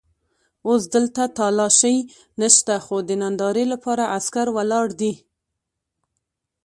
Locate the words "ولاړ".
4.57-4.87